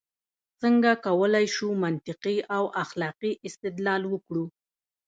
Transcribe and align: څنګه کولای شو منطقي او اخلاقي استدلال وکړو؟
څنګه 0.61 0.91
کولای 1.05 1.45
شو 1.55 1.67
منطقي 1.83 2.37
او 2.55 2.63
اخلاقي 2.83 3.31
استدلال 3.47 4.01
وکړو؟ 4.07 4.45